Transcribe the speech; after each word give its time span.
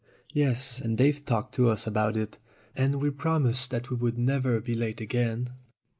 "Yes, 0.33 0.79
and 0.81 0.97
they've 0.97 1.23
talked 1.23 1.53
to 1.53 1.69
us 1.69 1.85
about 1.85 2.17
it. 2.17 2.39
And 2.75 2.99
we 3.03 3.11
promised 3.11 3.69
that 3.69 3.91
we 3.91 3.97
would 3.97 4.17
never 4.17 4.59
be 4.59 4.73
late 4.73 4.99
again." 4.99 5.51